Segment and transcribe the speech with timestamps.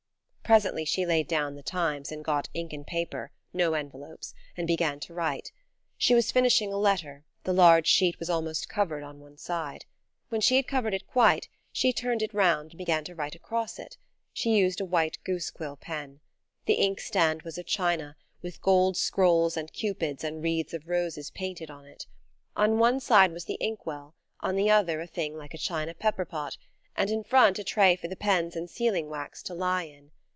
[0.43, 5.53] Presently she laid down the Times and got ink and paper–no envelopes–and began to write.
[5.97, 9.85] She was finishing a letter, the large sheet was almost covered on one side.
[10.27, 13.79] When she had covered it quite, she turned it round and began to write across
[13.79, 13.95] it.
[14.33, 16.19] She used a white goose quill pen.
[16.65, 21.71] The inkstand was of china, with gold scrolls and cupids and wreaths of roses painted
[21.71, 22.07] on it.
[22.57, 25.93] On one side was the ink well, on the other a thing like a china
[25.93, 26.57] pepper pot,
[26.93, 30.11] and in front a tray for the pens and sealing wax to lie in.